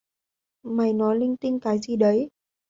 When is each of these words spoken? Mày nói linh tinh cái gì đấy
Mày 0.63 0.93
nói 0.93 1.15
linh 1.19 1.37
tinh 1.37 1.59
cái 1.59 1.79
gì 1.79 1.95
đấy 1.95 2.29